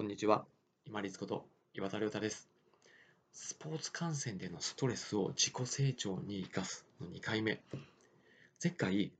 [0.00, 0.46] こんにちは。
[0.86, 1.44] 今立こと
[1.74, 2.48] 岩田亮太です。
[3.34, 7.60] スポーツ観戦でのストレスを自己成長に生かすの2回目。
[8.64, 9.12] 前回、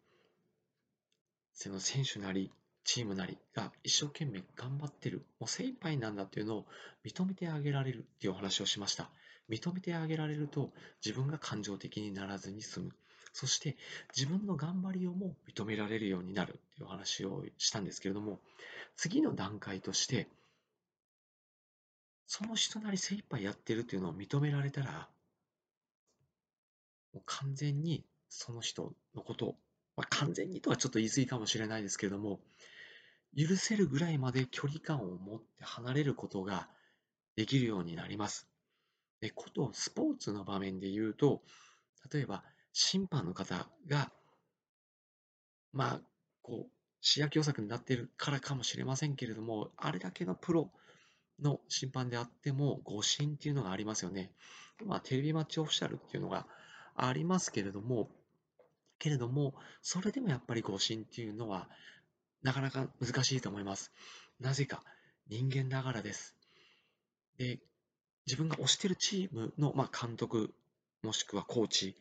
[1.52, 2.50] その選手なり、
[2.82, 6.66] チームなりが一生懸命頑張ってる、もう精一杯なんだっていうのを
[7.04, 9.10] 認めてあげられるっていうお話をしました。
[9.50, 10.72] 認めてあげられると
[11.04, 12.92] 自分が感情的にならずに済む。
[13.34, 13.76] そして
[14.16, 18.40] 自分の頑張りをも認められるようになるっていうお話をしたんですけれども、
[18.96, 20.26] 次の段階として、
[22.32, 25.08] その人なり精一杯やってるっていうのを認められたら、
[27.12, 29.56] もう完全にその人のことを、
[29.96, 32.38] まあ、完全にとはちょっと言い過ぎかもしれないですけれども、
[33.36, 36.68] 許せるぐらいまで距離感を持って離れることが
[37.34, 38.48] できるようになります。
[39.20, 41.42] で、ことスポーツの場面で言うと、
[42.14, 44.12] 例えば審判の方が、
[45.72, 46.00] まあ、
[46.42, 50.70] こう、視野狭窄になっているからかもしれませんけれども、あれだけのプロ
[51.42, 54.32] の審判であっても誤審っていうのがありますよね。
[54.84, 56.46] まあ、テレビマッチオフィシャルっていうのが
[56.94, 58.08] ありますけれども、
[58.98, 61.68] けれども、それでもやっぱり誤審っていうのは
[62.42, 63.92] なかなか難しいと思います。
[64.38, 64.82] なぜか、
[65.28, 66.34] 人間ながらです。
[67.36, 67.60] で、
[68.26, 70.54] 自分が推してるチームの、まあ、監督、
[71.02, 71.96] もしくはコーチ、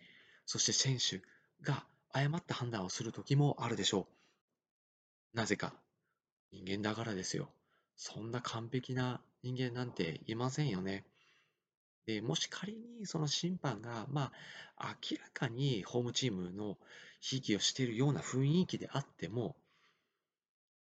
[0.46, 1.22] そして選手
[1.62, 4.08] が誤った判断をする時もあるでしょ
[5.34, 5.38] う。
[5.38, 5.74] なぜか、
[6.52, 7.50] 人間だからですよ。
[8.02, 11.04] そんな完璧な人間なんていませんよね。
[12.06, 14.32] で、もし仮にその審判が、ま
[14.78, 16.78] あ、明らかにホームチームの
[17.20, 19.58] ひいきをしているような雰囲気であっても、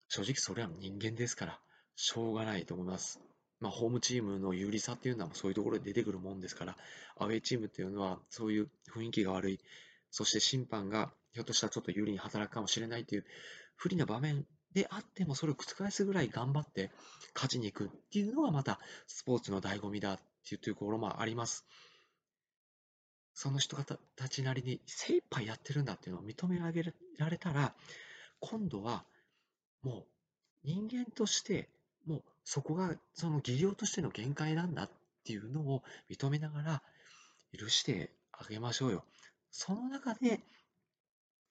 [0.07, 1.59] 正直それは人間ですから、
[1.97, 3.19] しょうがないと思います。
[3.59, 6.77] まあ、ホームチームの有利さっていうのはそういうところで出てくるもんですから、
[7.17, 9.59] アウェイチームっていうのはそういう雰囲気が悪い、
[10.11, 13.25] そして審判がひょっとしたらちょっと有利に働くかもしれないという
[13.75, 16.91] 不利な場面であってもそれを覆すぐらい頑張って
[17.35, 21.65] 勝ちに行くっていうのがまたスポーツの醍醐味だっていうところもあります。
[23.33, 27.73] その人たちなりに精一杯やってるんだっていうのを認められたら、
[28.39, 29.05] 今度は
[29.81, 30.05] もう
[30.63, 31.69] 人間として
[32.05, 34.89] もうそこがその技量としての限界なんだっ
[35.23, 36.81] ていうのを認めながら
[37.57, 39.05] 許してあげましょうよ。
[39.51, 40.41] その中で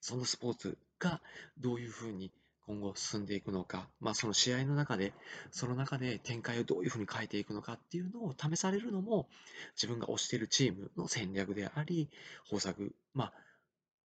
[0.01, 1.21] そのスポーツが
[1.59, 2.31] どういうふうに
[2.71, 5.13] 今後進んでいくのか、まあ、その試合の中で、
[5.51, 9.29] その中で展開をどういうふうに変えていくのかっていうのを試されるのも、
[9.75, 12.09] 自分が推しているチームの戦略であり、
[12.49, 13.33] 方策、まあ、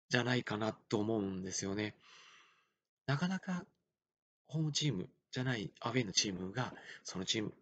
[0.07, 1.93] じゃないかなと思うんですよね。
[3.05, 3.65] なかなか
[4.47, 7.53] ホームチームじゃないアウェイのチームが、そのチーム、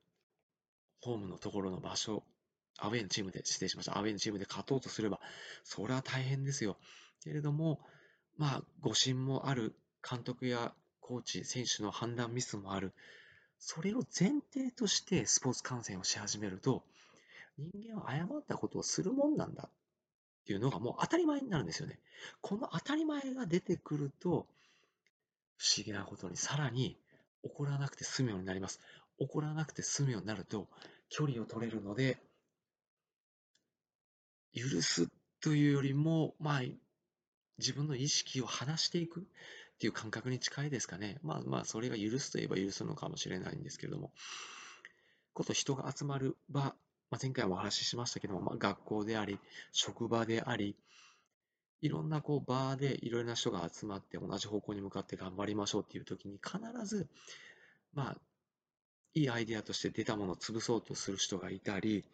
[1.02, 2.24] ホームのところの場所、
[2.78, 5.20] アウェイのチームで、失礼しました、アウェイのチームで勝とうとすれば、
[5.64, 6.78] それは大変ですよ。
[7.24, 7.80] けれども、
[8.38, 9.76] まあ、誤審もある
[10.08, 12.94] 監督やコーチ、選手の判断ミスもある。
[13.60, 16.84] それを前提としてスポーツ観戦をし始めると、
[17.58, 22.00] 人間は誤ったことをするもんなんだっていうのがもう当たり前になるんですよね。
[22.42, 24.48] この当たり前が出てくると、
[25.58, 26.98] 不思議なことにさらに
[27.44, 28.80] 怒らなくて済むようになります。
[29.20, 30.68] 怒らなくて済むようになると、
[31.10, 32.18] 距離を取れるので、
[34.54, 35.10] 許す
[35.42, 36.62] というよりも、まあ、
[37.58, 39.28] 自分の意識を離していく。
[39.82, 41.18] っていう感覚に近いですかね。
[41.24, 44.12] まあまあ、それが許すといえば許すのかもしれないんですけれども。
[45.34, 46.76] こと人が集まる場、ま
[47.14, 49.40] あ、前回もお話ししましたけども、まあ、学校であり、
[49.72, 50.76] 職場であり、
[51.82, 57.08] いろんなこう場でいろいろな人が集まって同じ方向に向かって頑張りましょうっていう時に必ず、
[57.96, 58.18] まあ、
[59.16, 62.06] いいアイデアとして出たものを潰そうとする人がいたり、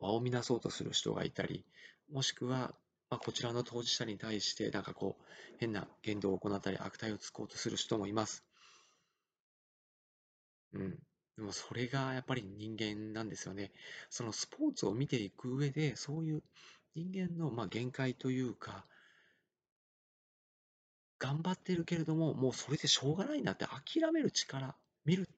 [0.00, 1.64] 場を乱そうとする人がいたり、
[2.10, 2.74] もしくは
[3.10, 5.24] まあ、こちらの当事者に対して、なんかこう、
[5.58, 8.42] 変な言動を行ったり、悪態をつこうとする人もいます。
[10.72, 10.90] うん。
[11.36, 13.72] でもそれがやっぱり人間なんですよね。
[14.10, 16.42] そのスポーツを見ていく上で、そういう
[16.94, 18.84] 人間のまあ限界というか、
[21.18, 25.28] 頑張ってるけれども、もうそれでしょうがないなって諦める力、見る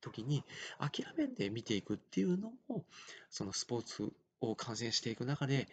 [0.00, 0.44] ときに
[0.78, 2.84] 諦めて見ていくっていうのも、
[3.30, 5.68] そのスポーツを観戦していく中で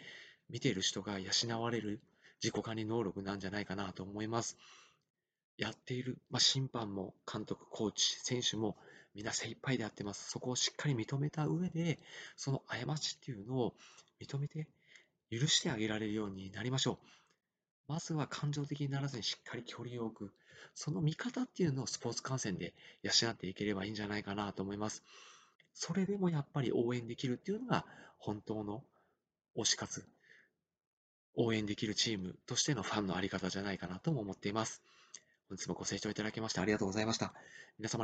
[0.50, 2.01] 見ている人が養われる
[2.44, 4.57] 自己管理能力なんじゃないかなと思います。
[5.57, 8.75] やっている、まあ、審判も監督、コーチ、選手も
[9.13, 10.30] みんな精一杯でやってます。
[10.30, 12.00] そこをしっかり認めた上で、
[12.36, 13.74] その過ちっていうのを
[14.21, 14.68] 認めて
[15.31, 17.07] 許してあげられるようになりましょう。
[17.88, 20.33] まずは感情的にならずにしっかり距離を置く。
[20.74, 25.03] その見方っていうのをスポーツ観戦で養っていければいいんじゃないかなと思います。
[25.74, 27.86] それでもやっぱり応援できるっていうのが
[28.18, 28.83] 本当の
[29.56, 30.06] 推し活
[31.38, 34.82] 応援できるチームとしてのファンのあり方じゃないかなとも思っています。
[35.48, 37.34] 本日もご清聴いただきましてありがとうございました。
[37.78, 38.04] 皆様